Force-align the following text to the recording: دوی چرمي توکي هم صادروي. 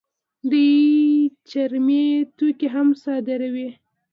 دوی 0.49 0.73
چرمي 1.49 2.05
توکي 2.37 2.67
هم 2.75 2.87
صادروي. 3.03 3.69